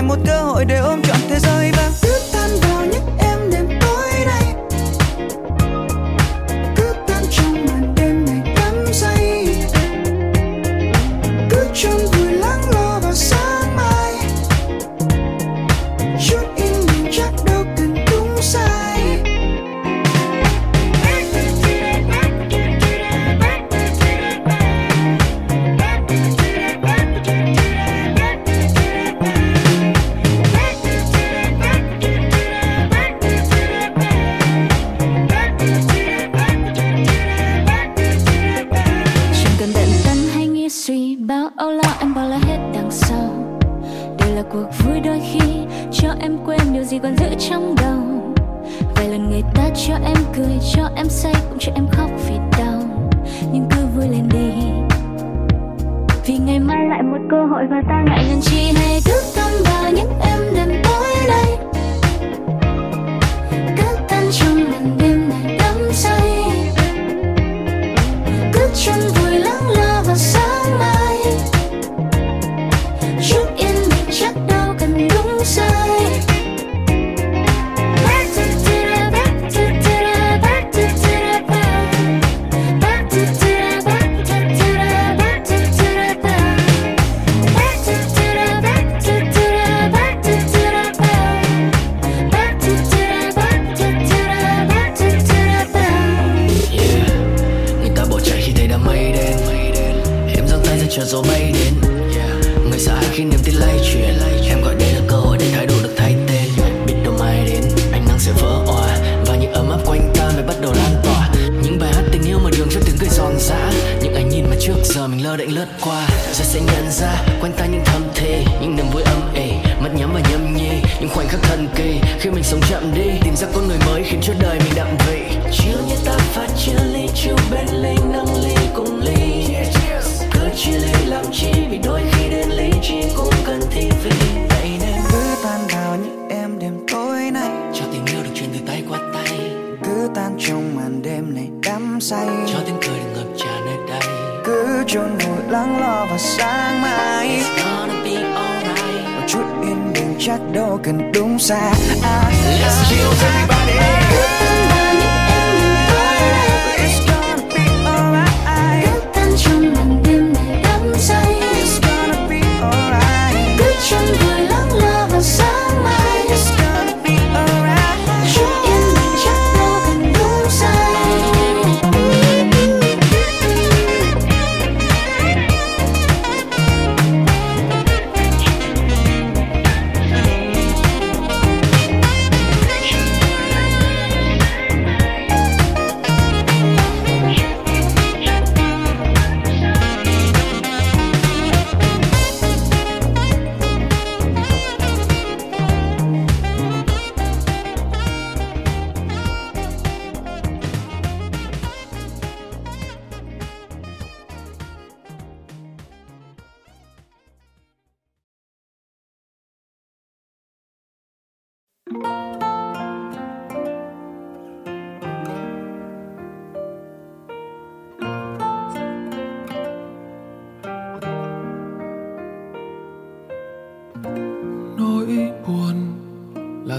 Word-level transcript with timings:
lại 0.00 0.08
một 0.08 0.22
cơ 0.26 0.42
hội 0.42 0.64
để 0.64 0.76
ôm 0.78 1.02
trọn 1.02 1.16
thế 1.28 1.38
giới 1.38 1.72
và 1.76 1.90
cứ 2.02 2.20
tan 2.32 2.59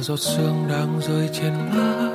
giọt 0.02 0.20
sương 0.20 0.68
đang 0.70 1.02
rơi 1.02 1.30
trên 1.34 1.54
má. 1.54 2.11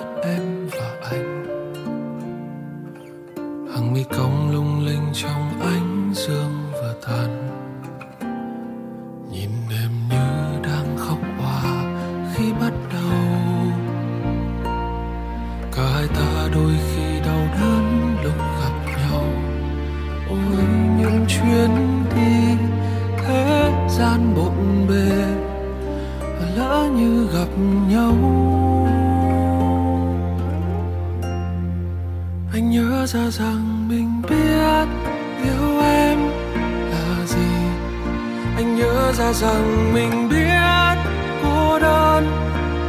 lòng 39.76 39.95
mình 39.95 40.28
biết 40.28 40.97
cô 41.42 41.78
đơn 41.78 42.26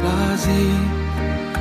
là 0.04 0.36
gì. 0.36 0.70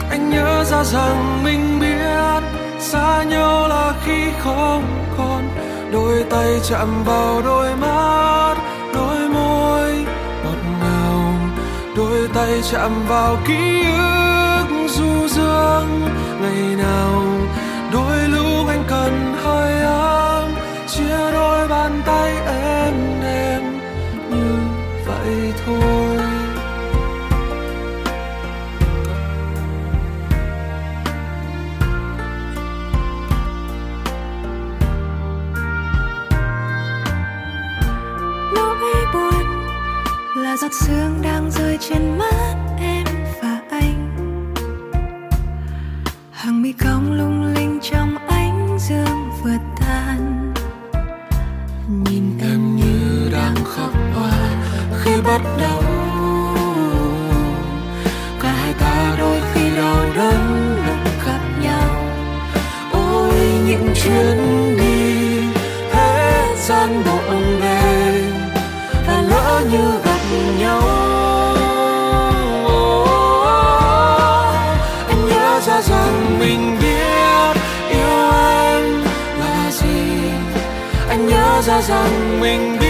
Anh 0.09 0.29
nhớ 0.29 0.63
ra 0.63 0.83
rằng 0.83 1.43
mình 1.43 1.79
biết 1.79 2.41
xa 2.79 3.23
nhau 3.23 3.67
là 3.67 3.93
khi 4.05 4.31
không 4.39 4.83
còn. 5.17 5.49
Đôi 5.91 6.25
tay 6.29 6.59
chạm 6.69 7.03
vào 7.03 7.41
đôi 7.41 7.75
mắt, 7.75 8.55
đôi 8.93 9.29
môi 9.29 9.91
ngọt 10.43 10.61
ngào. 10.81 11.33
Đôi 11.95 12.29
tay 12.33 12.61
chạm 12.71 12.91
vào 13.07 13.37
ký 13.47 13.83
ức 13.97 14.87
du 14.87 15.27
dương 15.27 16.01
ngày 16.41 16.75
nào. 16.75 17.36
giọt 40.61 40.73
sương 40.73 41.21
đang 41.21 41.51
rơi 41.51 41.77
trên 41.89 42.17
mắt 42.17 42.55
em 42.79 43.05
và 43.41 43.61
anh. 43.69 44.25
Hàng 46.31 46.61
mi 46.61 46.71
cong 46.71 47.13
lung 47.13 47.53
linh 47.55 47.79
trong 47.81 48.27
ánh 48.27 48.77
dương 48.79 49.31
vừa 49.43 49.57
tan. 49.79 50.53
Nhìn 51.89 52.39
em 52.41 52.75
như 52.75 53.29
đang 53.31 53.55
khóc 53.55 53.91
hoa 54.15 54.49
khi 55.03 55.11
bắt 55.21 55.41
đầu 55.59 55.81
cả 58.41 58.51
hai 58.51 58.73
ta 58.73 59.15
đôi 59.19 59.41
khi 59.53 59.75
đau 59.75 60.05
đớn 60.15 60.75
lúc 60.87 61.25
gặp 61.25 61.41
nhau. 61.61 62.03
Ôi, 62.91 63.33
những 63.67 63.93
chuyến 64.03 64.46
rằng 81.87 82.39
mình 82.39 82.86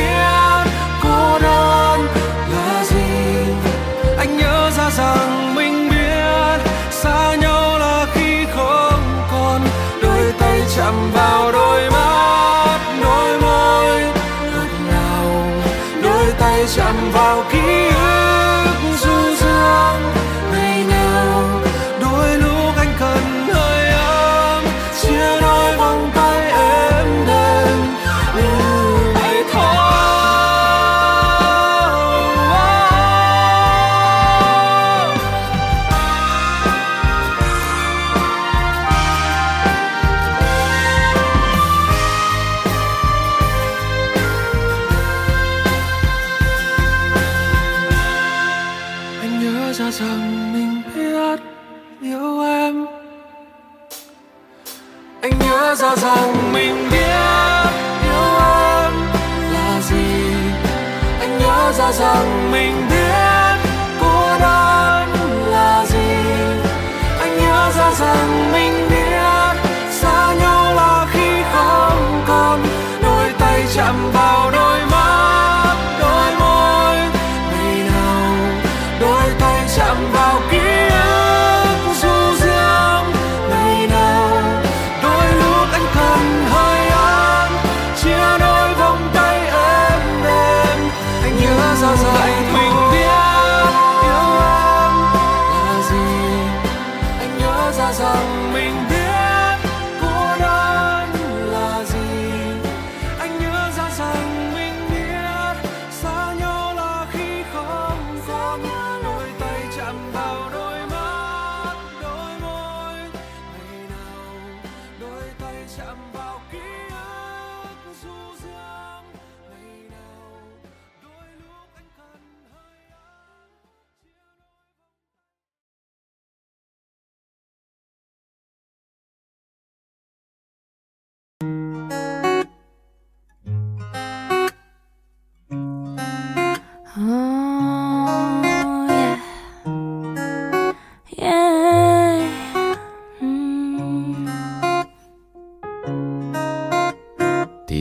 nhớ 98.18 98.47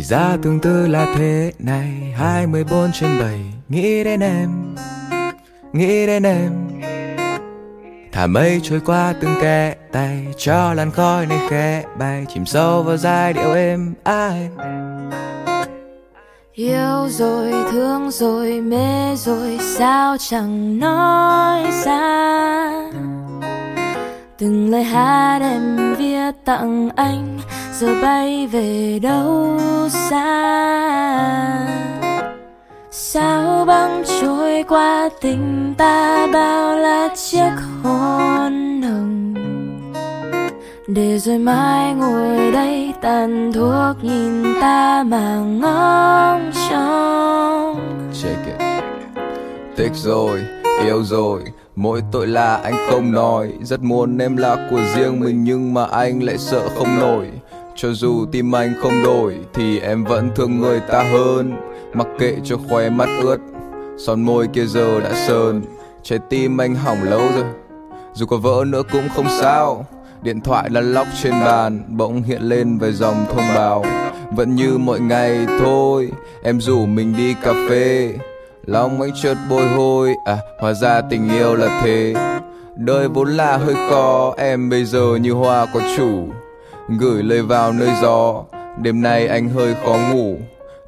ra 0.09 0.37
tương 0.43 0.61
tư 0.61 0.87
là 0.87 1.15
thế 1.17 1.53
này. 1.59 2.15
24 2.17 2.93
trên 2.93 3.19
7 3.21 3.41
Nghĩ 3.69 4.05
đến 4.05 4.21
em 4.21 4.75
Nghĩ 5.73 6.07
đến 6.07 6.23
em. 6.23 6.53
Thả 8.13 8.27
mây 8.27 8.61
trôi 8.63 8.81
qua 8.87 9.15
từng 9.21 9.35
kẽ 9.43 9.75
tay 9.93 10.27
Cho 10.37 10.75
làn 10.75 10.91
khói 10.91 11.27
này 11.27 11.39
khẽ 11.51 11.85
bay. 11.99 12.27
Chìm 12.35 12.47
sâu 12.47 12.83
vào 12.83 12.97
giai 12.97 13.33
điệu 13.33 13.53
êm 13.55 13.95
ai. 14.05 14.49
Yêu 16.53 17.09
rồi, 17.09 17.53
thương 17.73 18.11
rồi, 18.11 18.61
mê 18.61 19.17
rồi 19.17 19.59
Sao 19.61 20.17
chẳng 20.19 20.79
nói 20.79 21.63
ra? 21.85 22.47
Từng 24.39 24.71
lời 24.71 24.85
hát 24.85 25.39
em 25.43 25.95
viết 25.99 26.33
tặng 26.45 26.91
anh 26.97 27.36
Giờ 27.81 28.03
bay 28.03 28.47
về 28.47 28.99
đâu 29.03 29.59
xa? 29.89 30.27
Sao 32.91 33.65
băng 33.65 34.03
trôi 34.21 34.65
qua 34.69 35.09
tình 35.21 35.75
ta? 35.79 36.27
Bao 36.33 36.79
là 36.79 37.09
chiếc 37.17 37.53
hôn 37.83 38.83
hồng? 38.83 39.35
Để 40.89 41.19
rồi 41.19 41.39
mai 41.39 41.95
ngồi 41.95 42.53
đây 42.53 42.93
tàn 43.03 43.53
thuốc 43.53 44.05
nhìn 44.05 44.45
ta 44.61 45.03
mà 45.07 45.37
ngóng 45.37 46.51
trông. 46.71 47.81
Check 48.23 48.47
it. 48.47 48.85
Thích 49.77 49.93
rồi, 49.95 50.41
yêu 50.85 51.05
rồi 51.05 51.43
Mỗi 51.77 52.03
tội 52.13 52.27
là 52.27 52.57
anh 52.57 52.75
không 52.91 53.13
nói. 53.13 53.53
Rất 53.63 53.83
muốn 53.83 54.19
em 54.19 54.37
là 54.37 54.69
của 54.71 54.81
riêng 54.97 55.21
mình 55.21 55.45
Nhưng 55.45 55.75
mà 55.75 55.85
anh 55.85 56.23
lại 56.23 56.39
sợ 56.39 56.69
không 56.69 56.99
nổi. 57.01 57.27
Cho 57.77 57.93
dù 57.93 58.27
tim 58.33 58.55
anh 58.55 58.75
không 58.83 59.03
đổi 59.05 59.37
Thì 59.55 59.81
em 59.81 60.05
vẫn 60.05 60.31
thương 60.35 60.61
người 60.61 60.81
ta 60.81 61.03
hơn. 61.03 61.53
Mặc 61.95 62.07
kệ 62.19 62.37
cho 62.45 62.57
khoe 62.69 62.91
mắt 62.91 63.09
ướt, 63.23 63.39
Son 63.99 64.23
môi 64.23 64.47
kia 64.47 64.67
giờ 64.67 65.01
đã 65.01 65.27
sơn 65.29 65.63
Trái 66.03 66.19
tim 66.31 66.61
anh 66.61 66.75
hỏng 66.75 67.03
lâu 67.03 67.21
rồi, 67.35 67.45
Dù 68.15 68.27
có 68.27 68.37
vỡ 68.37 68.65
nữa 68.67 68.83
cũng 68.93 69.09
không 69.15 69.27
sao. 69.41 69.87
Điện 70.23 70.41
thoại 70.41 70.71
lăn 70.71 70.95
lóc 70.95 71.07
trên 71.23 71.33
bàn, 71.33 71.83
Bỗng 71.89 72.23
hiện 72.23 72.43
lên 72.43 72.79
vài 72.79 72.93
dòng 72.93 73.27
thông 73.29 73.55
báo. 73.55 73.85
Vẫn 74.33 74.55
như 74.55 74.79
mọi 74.79 75.01
ngày 75.01 75.47
thôi, 75.61 76.11
Em 76.43 76.61
rủ 76.61 76.87
mình 76.87 77.15
đi 77.17 77.35
cà 77.43 77.53
phê. 77.69 78.15
Lòng 78.67 79.01
anh 79.03 79.11
chợt 79.23 79.37
bồi 79.51 79.69
hồi 79.69 80.15
À 80.25 80.39
hóa 80.61 80.73
ra 80.73 81.01
tình 81.01 81.29
yêu 81.29 81.57
là 81.57 81.81
thế. 81.85 82.15
Đời 82.77 83.09
vốn 83.09 83.37
là 83.37 83.57
hơi 83.57 83.75
khó, 83.91 84.35
Em 84.37 84.71
bây 84.71 84.85
giờ 84.85 85.17
như 85.21 85.33
hoa 85.33 85.67
có 85.75 85.81
chủ. 85.97 86.29
Gửi 86.89 87.23
lời 87.23 87.43
vào 87.43 87.73
nơi 87.73 87.89
gió. 88.03 88.45
Đêm 88.83 89.03
nay 89.03 89.27
anh 89.27 89.49
hơi 89.49 89.75
khó 89.85 89.97
ngủ. 90.13 90.37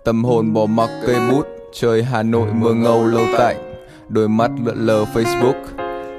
Tâm 0.05 0.25
hồn 0.25 0.53
bỏ 0.53 0.67
mặc 0.67 0.91
cây 1.07 1.17
bút 1.31 1.47
Trời 1.73 2.03
Hà 2.03 2.23
Nội 2.23 2.49
mưa 2.53 2.73
ngâu 2.75 3.05
lâu 3.05 3.25
tạnh. 3.39 3.57
Đôi 4.09 4.29
mắt 4.29 4.51
lượn 4.65 4.87
lờ 4.87 5.05
Facebook 5.15 5.55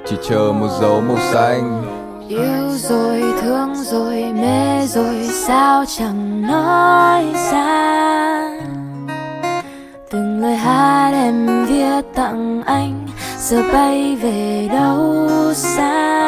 Chỉ 0.06 0.16
chờ 0.28 0.52
một 0.52 0.68
dấu 0.80 1.00
màu 1.00 1.18
xanh. 1.32 1.82
Yêu 2.28 2.68
rồi, 2.76 3.22
thương 3.42 3.74
rồi, 3.74 4.24
mê 4.34 4.86
rồi 4.86 5.28
Sao 5.46 5.84
chẳng 5.98 6.42
nói 6.42 7.24
ra? 7.52 8.60
Từng 10.10 10.40
lời 10.42 10.56
hát 10.56 11.10
em 11.12 11.66
viết 11.66 12.02
tặng 12.14 12.62
anh 12.66 13.08
Giờ 13.38 13.62
bay 13.72 14.16
về 14.22 14.68
đâu 14.72 15.28
xa? 15.54 16.20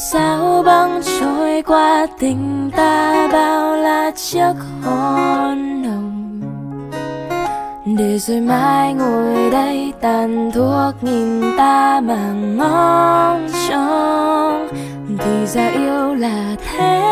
Sao 0.00 0.62
băng 0.66 1.00
trôi 1.20 1.62
qua 1.62 2.06
tình 2.18 2.70
ta 2.76 3.28
Bao 3.32 3.76
là 3.76 4.10
chiếc 4.10 4.54
hôn 4.82 5.84
hồng 5.84 6.40
để 7.98 8.18
rồi 8.18 8.40
mai 8.40 8.94
ngồi 8.94 9.50
đây 9.50 9.92
tàn 10.00 10.50
thuốc 10.54 11.04
nhìn 11.04 11.56
ta 11.56 12.00
mà 12.00 12.32
ngóng 12.32 13.48
trông. 13.68 14.68
Thì 15.18 15.46
ra 15.46 15.68
yêu 15.68 16.14
là 16.14 16.56
thế. 16.66 17.07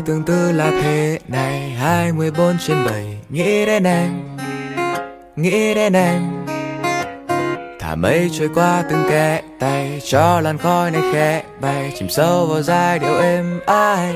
Tương 0.00 0.22
tư 0.22 0.52
là 0.52 0.70
thế 0.70 1.18
này 1.28 1.70
24 1.70 2.56
trên 2.66 2.76
7 2.84 3.18
Nghĩ 3.28 3.66
đến 3.66 3.84
em, 3.84 4.10
Nghĩ 5.36 5.74
đến 5.74 5.92
em. 5.92 6.22
Thả 7.80 7.94
mây 7.94 8.30
trôi 8.38 8.48
qua 8.54 8.84
từng 8.90 9.04
kẽ 9.10 9.42
tay, 9.60 10.00
Cho 10.04 10.40
làn 10.40 10.58
khói 10.58 10.90
này 10.90 11.02
khẽ 11.12 11.42
bay. 11.60 11.92
Chìm 11.98 12.08
sâu 12.08 12.46
vào 12.46 12.62
giai 12.62 12.98
điệu 12.98 13.18
êm 13.18 13.60
ai 13.66 14.14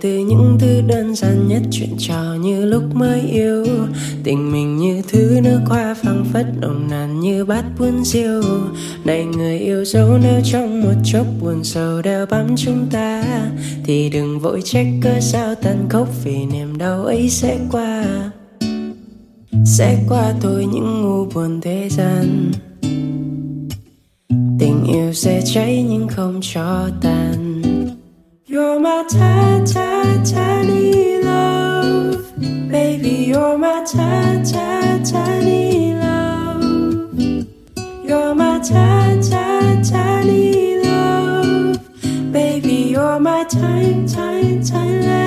từ 0.00 0.18
những 0.18 0.56
thứ 0.60 0.80
đơn 0.80 1.14
giản 1.14 1.48
nhất, 1.48 1.62
chuyện 1.70 1.94
trò 1.98 2.34
như 2.40 2.64
lúc 2.64 2.82
mới 2.94 3.20
yêu. 3.20 3.66
Tình 4.24 4.52
mình 4.52 4.76
như 4.76 5.02
thứ 5.08 5.40
nước 5.42 5.60
hoa 5.66 5.94
phăng 6.02 6.24
phất, 6.32 6.46
nồng 6.60 6.88
nàn 6.90 7.20
như 7.20 7.44
bát 7.44 7.64
buôn 7.78 8.04
diêu 8.04 8.42
này 9.04 9.24
người 9.24 9.58
yêu 9.58 9.84
dấu 9.84 10.18
nếu 10.22 10.40
trong 10.44 10.82
một 10.82 10.94
chốc 11.04 11.26
buồn 11.40 11.64
sầu 11.64 12.02
đeo 12.02 12.26
bám 12.26 12.56
chúng 12.56 12.86
ta. 12.90 13.24
Thì 13.84 14.10
đừng 14.10 14.40
vội 14.40 14.62
trách 14.64 14.86
cớ 15.02 15.20
sao 15.20 15.54
tàn 15.54 15.86
khốc, 15.88 16.08
vì 16.24 16.44
niềm 16.52 16.78
đau 16.78 17.04
ấy 17.04 17.30
sẽ 17.30 17.58
qua. 17.70 18.04
Sẽ 19.64 19.98
qua 20.08 20.34
thôi 20.40 20.66
những 20.72 21.02
ngu 21.02 21.24
buồn 21.24 21.60
thế 21.60 21.88
gian. 21.90 22.52
Tình 24.58 24.84
yêu 24.92 25.12
sẽ 25.12 25.42
cháy 25.44 25.86
nhưng 25.88 26.08
không 26.08 26.40
cho 26.42 26.88
tàn 27.02 27.49
You're 28.50 28.80
my 28.80 29.04
ta 29.08 29.62
ta 29.64 30.20
tiny 30.24 31.22
love, 31.22 32.36
baby. 32.68 33.26
You're 33.30 33.56
my 33.56 33.84
ta 33.84 34.42
ta 34.42 34.98
tiny 35.04 35.94
love. 35.94 37.20
You're 38.02 38.34
my 38.34 38.58
ta 38.58 39.16
ta 39.22 39.80
tiny 39.88 40.82
love, 40.82 41.78
baby. 42.32 42.90
You're 42.90 43.20
my 43.20 43.44
time 43.44 44.08
time 44.08 44.64
timeless 44.64 45.06
love. 45.06 45.19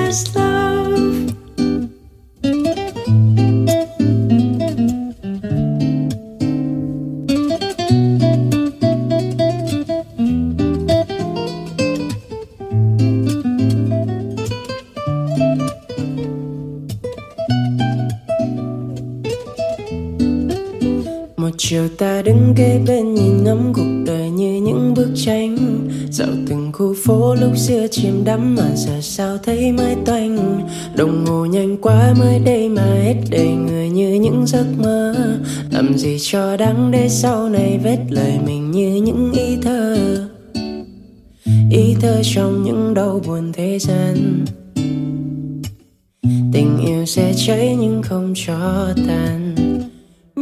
Chiều 21.68 21.88
ta 21.88 22.22
đứng 22.22 22.54
kế 22.56 22.80
bên 22.86 23.14
nhìn 23.14 23.44
ngắm 23.44 23.72
cuộc 23.74 24.04
đời 24.06 24.30
như 24.30 24.60
những 24.62 24.94
bức 24.96 25.08
tranh. 25.14 25.56
Dạo 26.10 26.28
từng 26.48 26.70
khu 26.72 26.94
phố 27.04 27.34
lúc 27.34 27.56
xưa 27.56 27.86
chìm 27.90 28.24
đắm 28.24 28.54
mà 28.54 28.70
giờ 28.74 29.00
sao 29.00 29.38
thấy 29.38 29.72
mãi 29.72 29.96
toanh. 30.06 30.60
Đồng 30.96 31.26
hồ 31.26 31.46
nhanh 31.46 31.76
quá 31.76 32.14
mới 32.18 32.38
đây 32.38 32.68
mà 32.68 32.82
hết 32.82 33.14
đầy 33.30 33.48
người 33.48 33.88
như 33.88 34.14
những 34.14 34.46
giấc 34.46 34.66
mơ. 34.78 35.14
Làm 35.70 35.98
gì 35.98 36.16
cho 36.20 36.56
đáng 36.56 36.90
để 36.90 37.08
sau 37.08 37.48
này 37.48 37.80
vết 37.82 37.98
lời 38.10 38.38
mình 38.46 38.70
như 38.70 38.94
những 38.94 39.32
ý 39.32 39.56
thơ. 39.62 39.96
Ý 41.70 41.94
thơ 42.00 42.22
trong 42.34 42.62
những 42.62 42.94
đau 42.94 43.20
buồn 43.26 43.52
thế 43.52 43.78
gian. 43.78 44.44
Tình 46.52 46.78
yêu 46.86 47.06
sẽ 47.06 47.32
cháy 47.46 47.76
nhưng 47.80 48.02
không 48.02 48.34
cho 48.36 48.88
tàn 49.08 49.54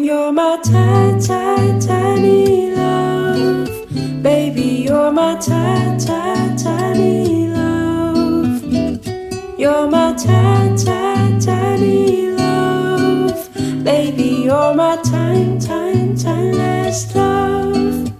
You're 0.03 0.33
my 0.33 0.59
ta 0.65 1.17
ta 1.25 1.79
tiny 1.79 2.75
love, 2.75 3.71
baby. 4.21 4.83
You're 4.87 5.13
my 5.13 5.37
ta 5.37 5.97
ta 5.97 6.57
tiny 6.59 7.47
love. 7.47 8.65
You're 9.57 9.87
my 9.87 10.13
ta 10.15 10.75
ta 10.77 11.39
tiny 11.39 12.33
love, 12.33 13.49
baby. 13.85 14.43
You're 14.43 14.75
my 14.75 14.97
time 15.05 15.61
time 15.61 16.17
timeless 16.17 17.15
love. 17.15 18.13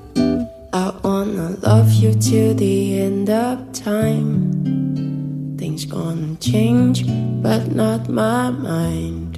I 0.73 0.95
wanna 1.03 1.57
love 1.63 1.93
you 1.95 2.15
till 2.15 2.55
the 2.55 3.01
end 3.01 3.29
of 3.29 3.73
time. 3.73 5.57
Things 5.59 5.85
gonna 5.85 6.37
change, 6.37 7.05
but 7.43 7.75
not 7.75 8.09
my 8.09 8.51
mind. 8.51 9.32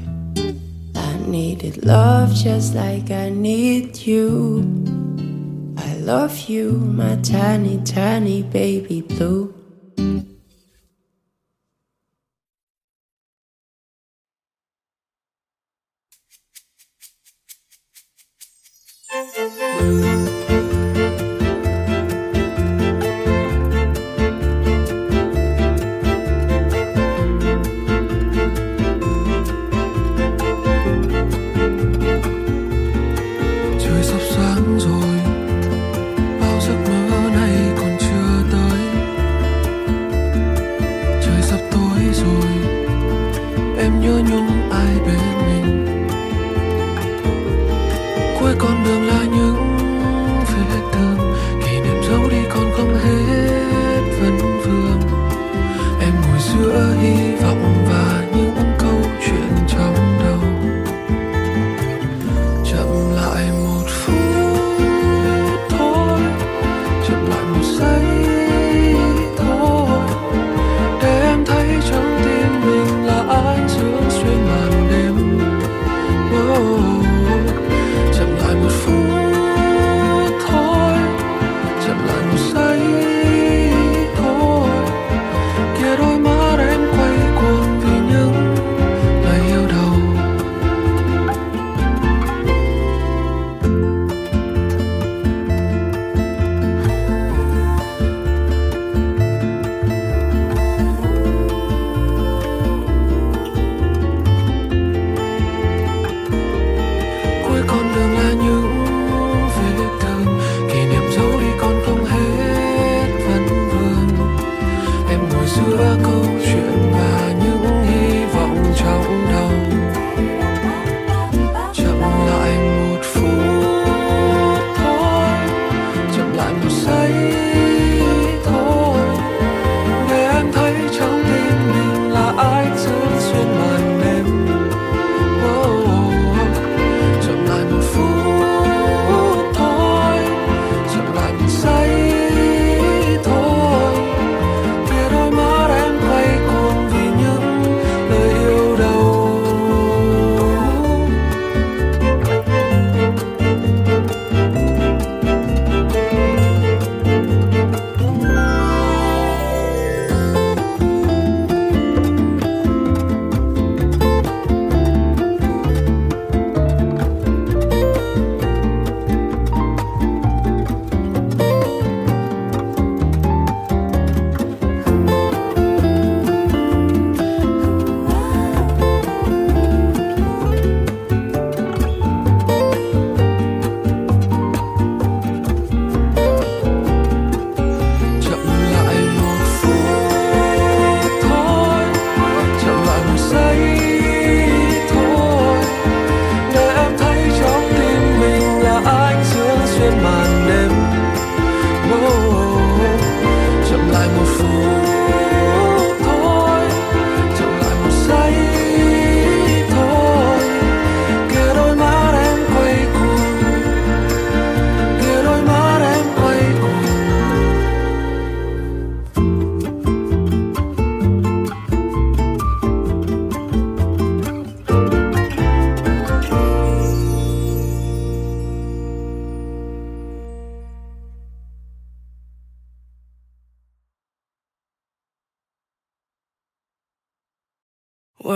Needed 1.35 1.85
love 1.85 2.33
just 2.33 2.77
like 2.77 3.11
I 3.11 3.29
need 3.29 3.97
you. 4.07 4.63
I 5.77 5.95
love 5.97 6.49
you, 6.49 6.71
my 6.75 7.17
tiny, 7.23 7.83
tiny 7.83 8.45
baby 8.45 9.01
blue. 9.01 9.54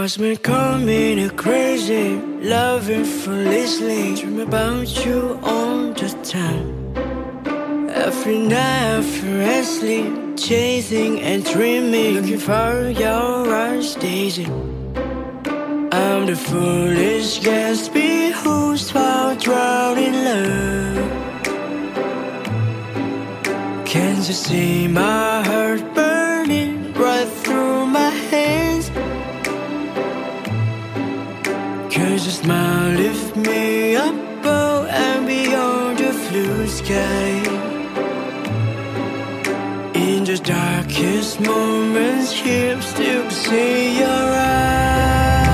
What's 0.08 0.16
been 0.16 0.38
coming 0.38 1.28
crazy, 1.36 2.16
loving 2.40 3.04
foolishly. 3.04 4.14
Dream 4.14 4.40
about 4.40 5.04
you 5.04 5.38
all 5.42 5.92
the 5.92 6.08
time. 6.24 6.96
Every 7.90 8.38
night, 8.38 9.02
furiously 9.02 10.10
chasing 10.34 11.20
and 11.20 11.44
dreaming, 11.44 12.14
looking 12.14 12.38
for 12.38 12.88
your 12.88 13.54
eyes, 13.54 13.96
Daisy. 13.96 14.46
I'm 15.92 16.24
the 16.24 16.36
foolish 16.36 17.40
Gatsby 17.40 18.32
who's 18.32 18.90
while 18.94 19.36
drowned 19.36 19.98
in 19.98 20.14
love. 20.24 21.10
Can't 23.84 24.26
you 24.26 24.32
see 24.32 24.88
my 24.88 25.42
heart? 25.44 25.57
Smile, 32.42 32.92
lift 32.94 33.34
me 33.36 33.96
up, 33.96 34.14
oh, 34.44 34.86
and 34.88 35.26
beyond 35.26 35.98
the 35.98 36.12
blue 36.30 36.68
sky. 36.68 37.42
In 39.94 40.22
the 40.22 40.38
darkest 40.38 41.40
moments, 41.40 42.30
here 42.30 42.80
still 42.80 43.28
see 43.30 43.98
your 43.98 44.28
eyes. 44.38 45.46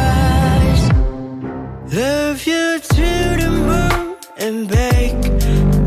Love 1.90 2.46
you 2.46 2.78
to 2.96 3.36
the 3.40 3.50
moon 3.70 4.16
and 4.36 4.68
back. 4.68 5.14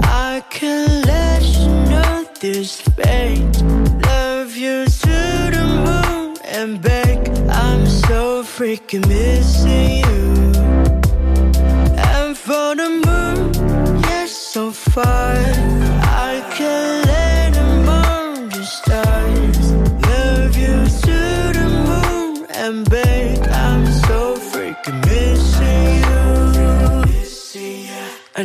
I 0.03 0.43
can 0.49 1.03
let 1.03 1.43
you 1.43 1.69
know 1.91 2.25
this 2.39 2.81
fate. 2.81 3.61
Love 4.01 4.57
you 4.57 4.85
to 4.85 5.51
the 5.55 5.65
moon 5.85 6.37
and 6.43 6.81
back. 6.81 7.29
I'm 7.49 7.85
so 7.85 8.41
freaking 8.41 9.07
missing 9.07 9.97
you. 9.97 10.06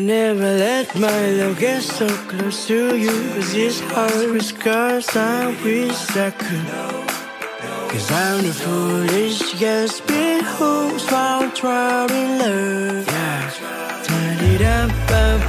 never 0.02 0.40
let 0.40 0.94
my 0.96 1.30
love 1.30 1.58
get 1.58 1.82
so 1.82 2.08
close 2.08 2.66
to 2.66 2.96
you. 2.96 3.10
Cause 3.34 3.54
it's 3.54 3.80
hard 3.80 4.30
with 4.30 4.44
scars 4.44 5.08
I 5.16 5.46
wish 5.62 6.16
I 6.16 6.30
could. 6.30 6.66
Cause 7.90 8.10
I'm 8.10 8.44
the 8.44 8.52
foolish 8.52 9.40
Gatsby 9.54 10.42
who's 10.42 11.06
while 11.10 11.48
drowned 11.50 12.10
in 12.10 12.38
love. 12.38 13.06
Yeah, 13.06 14.02
turn 14.04 14.38
it 14.52 14.62
up, 14.62 14.90
up. 15.10 15.40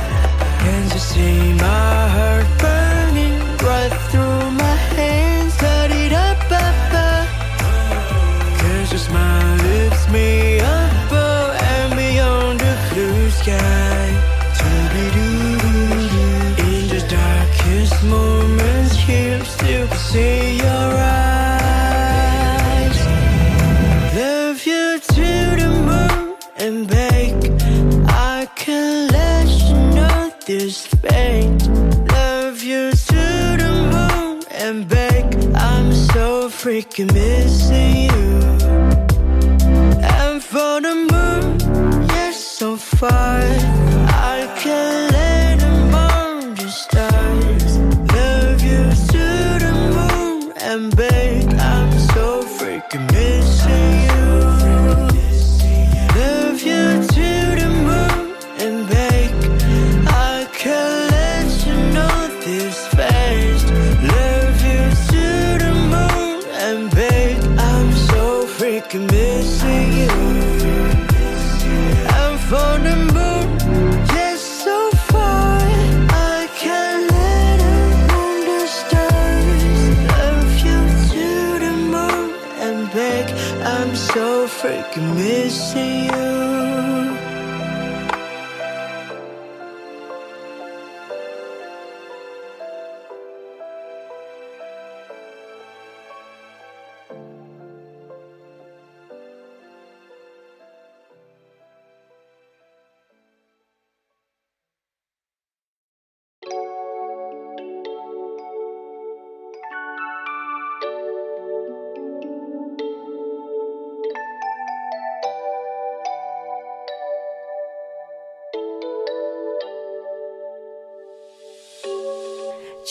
Can't 0.61 0.93
you 0.93 0.99
see 0.99 1.53
my 1.53 2.07
heart 2.15 2.47
burn? 2.59 2.72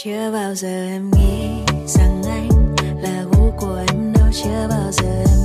chưa 0.05 0.31
bao 0.33 0.55
giờ 0.55 0.69
em 0.69 1.11
nghĩ 1.11 1.49
rằng 1.87 2.23
anh 2.23 2.49
là 3.03 3.25
gu 3.33 3.51
của 3.61 3.85
em 3.89 4.13
đâu. 4.13 4.27
Chưa 4.33 4.67
bao 4.71 4.93
giờ 4.93 5.25
em 5.27 5.42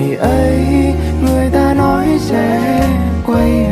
ngày 0.00 0.16
ấy 0.16 0.94
người 1.22 1.50
ta 1.52 1.74
nói 1.74 2.06
sẽ 2.20 2.60
quay 3.26 3.69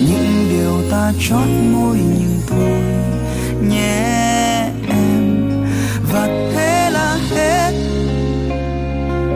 những 0.00 0.48
điều 0.50 0.90
ta 0.90 1.12
chót 1.28 1.48
môi 1.72 1.98
nhưng 1.98 2.40
thôi, 2.46 2.82
nhé 3.68 4.70
em. 4.88 5.40
Và 6.12 6.26
thế 6.26 6.90
là 6.92 7.18
hết. 7.30 7.72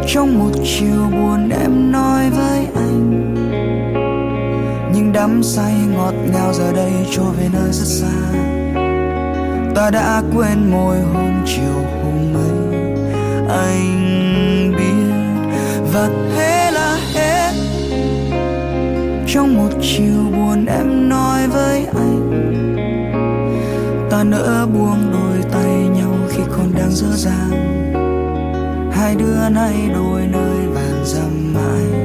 Trong 0.06 0.38
một 0.38 0.50
chiều 0.64 1.10
buồn 1.12 1.48
em 1.48 1.92
nói 1.92 2.30
với 2.30 2.66
anh 2.74 3.34
nhưng 4.94 5.12
đắm 5.12 5.42
say 5.42 5.74
ngọt 5.94 6.14
ngào 6.32 6.52
giờ 6.52 6.72
đây 6.72 6.92
trôi 7.10 7.32
về 7.38 7.48
nơi 7.52 7.72
rất 7.72 7.86
xa. 7.86 8.14
Ta 9.74 9.90
đã 9.90 10.22
quên 10.36 10.70
môi 10.70 11.00
hôm 11.00 11.44
chiều 11.46 11.84
hôm 12.02 12.34
ấy, 12.34 12.80
anh 13.48 14.72
biết. 14.76 15.14
Và 15.92 16.08
thế 16.36 16.70
trong 19.34 19.56
một 19.56 19.70
chiều 19.82 20.30
buồn 20.32 20.66
em 20.66 21.08
nói 21.08 21.48
với 21.48 21.86
anh. 21.86 22.30
Ta 24.10 24.24
nỡ 24.24 24.66
buông 24.74 25.12
đôi 25.12 25.50
tay 25.52 25.88
nhau 25.96 26.14
khi 26.28 26.42
còn 26.56 26.74
đang 26.74 26.90
dở 26.90 27.08
dàng 27.14 27.50
hai 28.92 29.14
đứa 29.14 29.48
nay 29.48 29.90
đôi 29.94 30.26
nơi 30.26 30.66
vàng 30.66 31.04
dầm 31.04 31.54
mãi. 31.54 32.03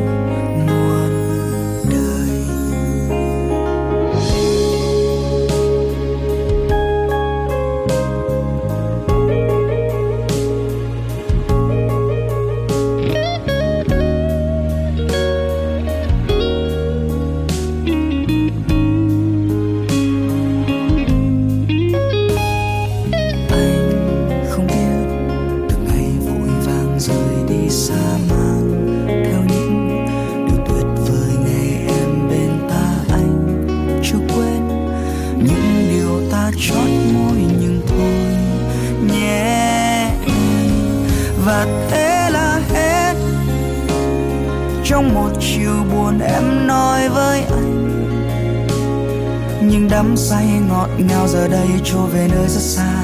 Nhưng 49.79 49.89
đắm 49.89 50.17
say 50.17 50.47
ngọt 50.69 50.89
ngào 50.97 51.27
giờ 51.27 51.47
đây 51.47 51.67
trôi 51.83 52.07
về 52.07 52.27
nơi 52.31 52.47
rất 52.47 52.61
xa. 52.61 53.03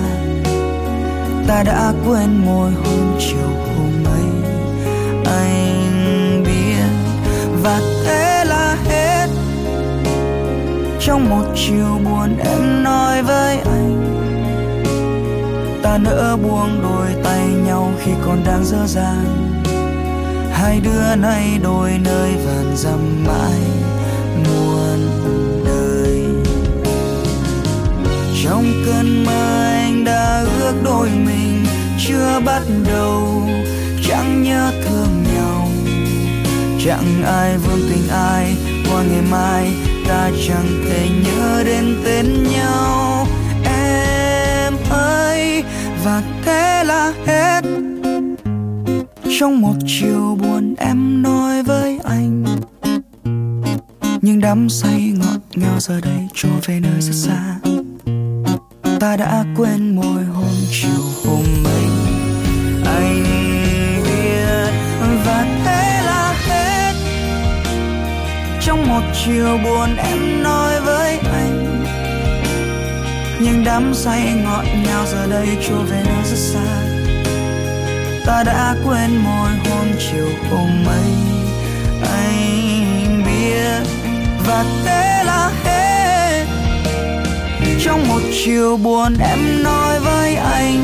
Ta 1.48 1.64
đã 1.64 1.94
quên 2.06 2.46
môi 2.46 2.72
hôn 2.72 3.18
chiều 3.20 3.50
hôm 3.78 4.04
ấy. 4.06 4.24
Anh 5.26 6.44
biết 6.46 7.16
và 7.64 7.82
thế 8.06 8.46
là 8.48 8.78
hết. 8.88 9.28
Trong 11.00 11.30
một 11.30 11.46
chiều 11.56 12.00
buồn 12.06 12.38
em 12.38 12.84
nói 12.84 13.24
với 13.24 13.58
anh, 13.58 14.16
ta 15.84 15.98
nỡ 15.98 16.38
buông 16.44 16.82
đôi 16.82 17.08
tay 17.24 17.48
nhau 17.48 17.92
khi 18.00 18.12
còn 18.26 18.44
đang 18.46 18.66
dở 18.66 18.88
dàng 18.88 19.46
hai 20.52 20.80
đứa 20.80 21.16
nay 21.16 21.60
đôi 21.64 21.92
nơi 22.04 22.32
vàn 22.46 22.76
dặm 22.76 23.26
mãi 23.28 23.62
mùa 24.46 24.75
trong 28.46 28.84
cơn 28.86 29.24
mơ 29.26 29.64
anh 29.64 30.04
đã 30.04 30.46
ước 30.60 30.74
đôi 30.84 31.10
mình, 31.10 31.66
chưa 32.08 32.40
bắt 32.46 32.62
đầu. 32.88 33.50
Chẳng 34.08 34.44
nhớ 34.44 34.72
thương 34.86 35.24
nhau, 35.36 35.70
chẳng 36.86 37.24
ai 37.26 37.58
vương 37.58 37.90
tình 37.90 38.08
ai. 38.10 38.56
Qua 38.92 39.04
ngày 39.04 39.22
mai, 39.32 39.74
ta 40.08 40.32
chẳng 40.48 40.84
thể 40.86 41.10
nhớ 41.26 41.64
đến 41.66 42.02
tên 42.06 42.44
nhau. 42.44 43.28
Em 43.66 44.74
ơi, 44.90 45.64
và 46.04 46.24
thế 46.46 46.84
là 46.84 47.14
hết. 47.26 47.62
Trong 49.40 49.62
một 49.62 49.76
chiều 49.88 50.38
buồn 50.42 50.76
em 50.78 51.22
nói 51.22 51.64
với 51.64 52.00
anh 52.04 52.46
nhưng 54.22 54.40
đắm 54.40 54.70
say 54.70 55.14
ngọt 55.18 55.40
ngào 55.56 55.80
giờ 55.80 56.02
đây 56.02 56.28
trôi 56.34 56.52
về 56.66 56.80
nơi 56.80 57.02
rất 57.02 57.14
xa 57.14 57.56
ta 59.06 59.16
đã 59.16 59.44
quên 59.58 59.96
môi 59.96 60.24
hôm 60.24 60.56
chiều 60.72 61.02
hôm 61.26 61.46
ấy 61.66 61.90
anh 62.86 63.24
biết 64.04 64.72
và 65.26 65.46
thế 65.66 66.02
là 66.06 66.34
hết. 66.48 66.94
Trong 68.62 68.88
một 68.88 69.02
chiều 69.26 69.58
buồn 69.64 69.96
em 69.98 70.44
nói 70.44 70.82
với 70.82 71.18
anh 71.18 71.86
nhưng 73.40 73.64
đám 73.66 73.94
say 73.94 74.34
ngọt 74.44 74.64
ngào 74.86 75.06
giờ 75.06 75.28
đây 75.30 75.48
trôi 75.68 75.84
về 75.84 76.04
nơi 76.06 76.24
rất 76.24 76.38
xa. 76.38 76.82
Ta 78.26 78.44
đã 78.44 78.76
quên 78.86 79.18
môi 79.18 79.50
hôm 79.50 79.88
chiều 80.00 80.30
hôm 80.52 80.86
ấy 80.86 81.12
anh 82.02 83.24
biết 83.26 83.88
và 84.48 84.66
thế 84.86 85.24
là 85.26 85.52
hết 85.64 85.75
trong 87.86 88.08
một 88.08 88.22
chiều 88.32 88.78
buồn 88.78 89.14
em 89.20 89.64
nói 89.64 90.00
với 90.00 90.36
anh. 90.36 90.84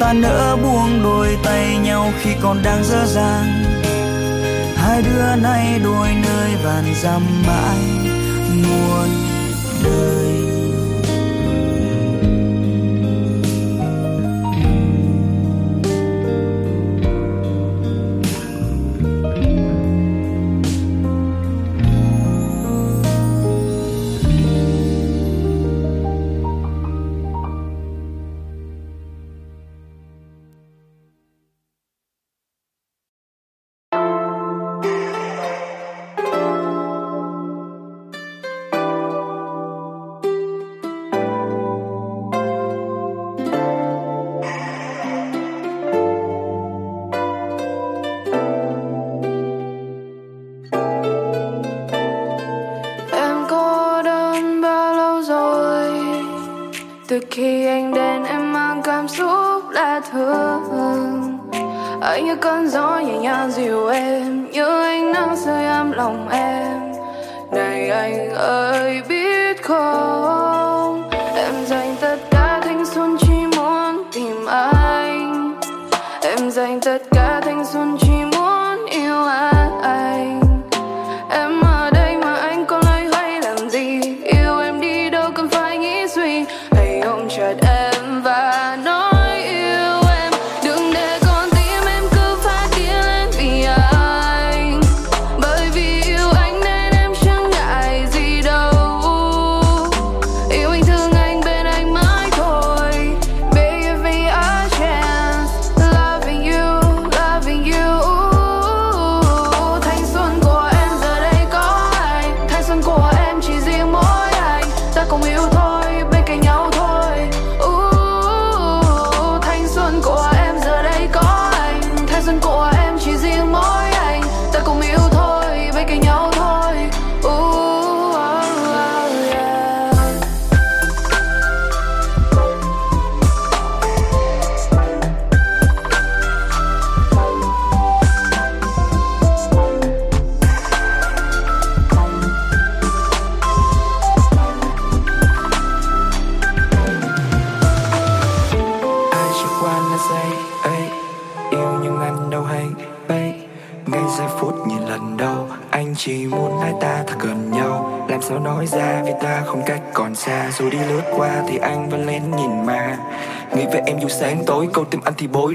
Ta 0.00 0.12
nỡ 0.12 0.56
buông 0.62 1.02
đôi 1.02 1.38
tay 1.44 1.76
nhau 1.78 2.12
khi 2.22 2.30
còn 2.42 2.62
đang 2.62 2.84
dở 2.84 3.06
dang. 3.06 3.64
Hai 4.76 5.02
đứa 5.02 5.36
nay 5.42 5.80
đôi 5.84 6.08
nơi 6.22 6.50
vàn 6.64 6.84
dằm 7.02 7.22
mãi 7.46 7.78
muôn 8.54 9.08
đời. 9.84 10.23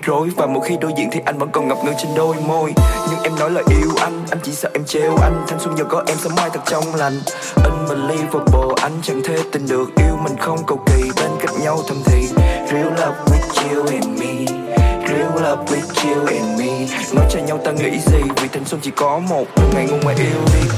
Rối. 0.09 0.29
Và 0.35 0.45
mỗi 0.45 0.63
khi 0.67 0.77
đối 0.81 0.91
diện 0.97 1.09
thì 1.11 1.19
anh 1.25 1.37
vẫn 1.37 1.49
còn 1.51 1.67
ngập 1.67 1.77
ngừng 1.85 1.95
trên 1.97 2.11
đôi 2.15 2.35
môi. 2.47 2.73
Nhưng 3.09 3.23
em 3.23 3.39
nói 3.39 3.51
là 3.51 3.61
yêu 3.69 3.89
anh 4.01 4.25
anh 4.29 4.39
chỉ 4.43 4.51
sợ 4.51 4.69
em 4.73 4.85
trêu 4.85 5.17
anh. 5.21 5.45
Thanh 5.47 5.59
xuân 5.59 5.77
giờ 5.77 5.83
có 5.89 6.03
em 6.07 6.17
sớm 6.17 6.35
mai 6.35 6.49
thật 6.53 6.59
trong 6.65 6.95
lành. 6.95 7.19
Unbelievable, 7.55 8.73
anh 8.81 8.91
chẳng 9.03 9.21
thể 9.25 9.37
tin 9.51 9.67
được 9.67 9.89
yêu 9.95 10.17
mình 10.23 10.37
không 10.39 10.57
cầu 10.67 10.79
kỳ. 10.85 11.01
Bên 11.15 11.31
cạnh 11.39 11.61
nhau 11.63 11.79
thầm 11.87 11.97
thì 12.05 12.27
real 12.71 12.87
love 12.87 13.17
with 13.25 13.75
you 13.75 13.85
and 13.91 14.19
me. 14.19 14.33
Real 15.07 15.33
love 15.35 15.63
with 15.65 16.09
you 16.09 16.25
and 16.25 16.59
me. 16.59 16.87
Nói 17.13 17.25
cho 17.29 17.39
nhau 17.39 17.59
ta 17.65 17.71
nghĩ 17.71 17.99
gì? 17.99 18.21
Vì 18.41 18.47
thanh 18.47 18.65
xuân 18.65 18.81
chỉ 18.83 18.91
có 18.91 19.19
một 19.19 19.45
ngày 19.73 19.87
ngu 19.91 19.97
mà 20.05 20.11
yêu 20.17 20.41
đi. 20.53 20.69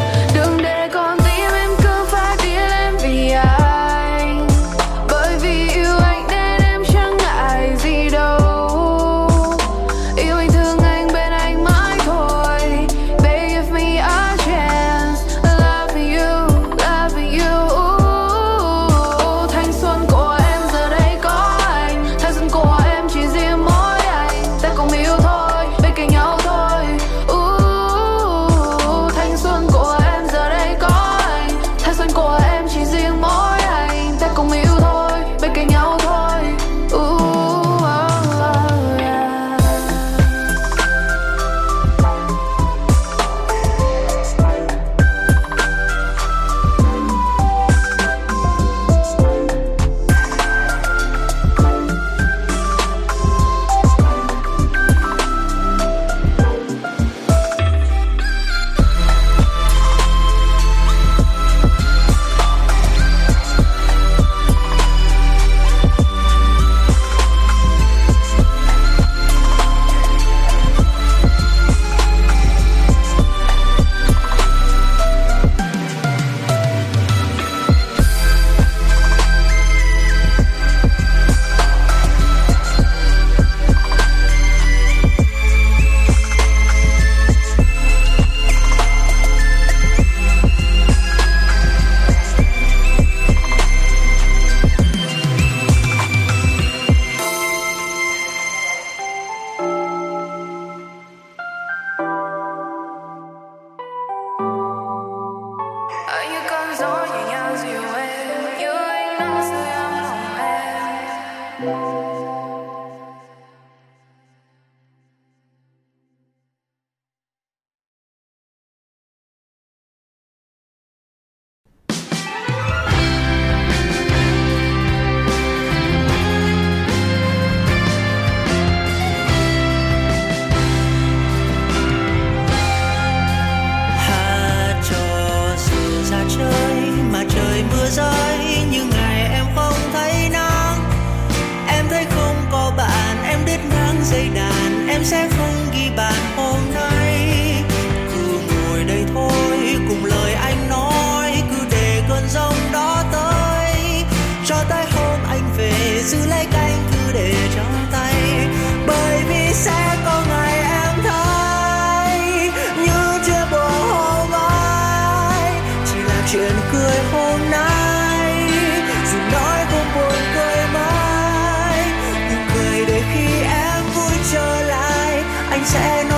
and 175.61 175.67
say 175.67 176.10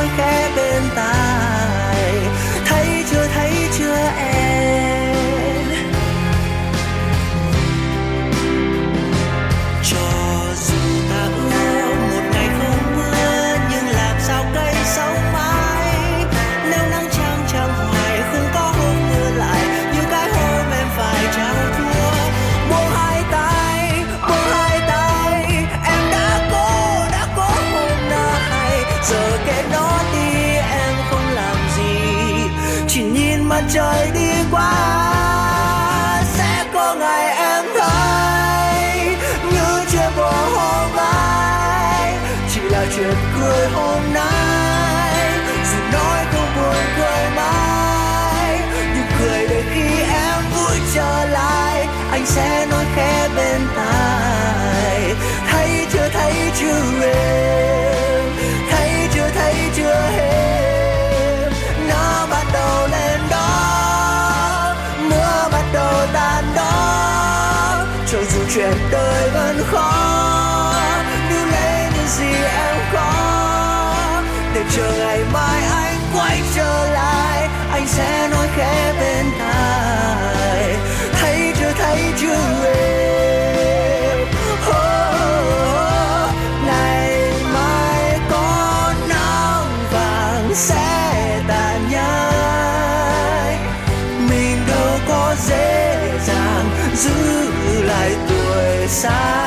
inside 99.03 99.42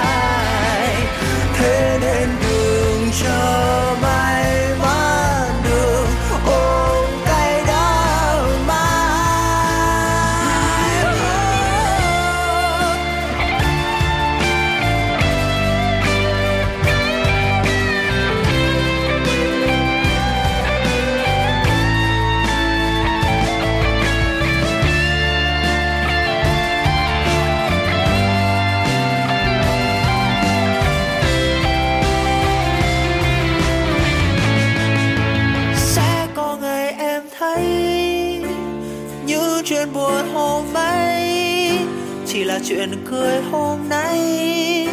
cười 43.17 43.41
hôm 43.53 43.89
nay. 43.89 44.89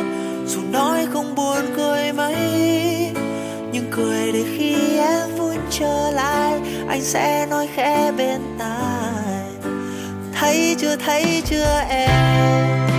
Dù 0.47 0.61
nói 0.71 1.07
không 1.13 1.35
buồn 1.35 1.57
cười 1.75 2.13
mấy, 2.13 2.35
nhưng 3.71 3.85
cười 3.91 4.31
để 4.31 4.43
khi 4.57 4.97
em 4.97 5.35
vui 5.37 5.55
trở 5.71 6.11
lại, 6.11 6.59
anh 6.87 7.01
sẽ 7.01 7.47
nói 7.49 7.67
khẽ 7.75 8.11
bên 8.17 8.41
tai. 8.59 9.71
Thấy 10.33 10.75
chưa 10.79 10.95
thấy 10.95 11.41
chưa 11.45 11.81
em? 11.89 12.92